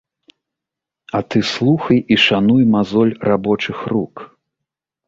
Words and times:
А 1.19 1.21
ты 1.33 1.41
слухай 1.51 1.99
і 2.17 2.19
шануй 2.25 2.63
мазоль 2.75 3.17
рабочых 3.31 3.77
рук. 3.97 4.15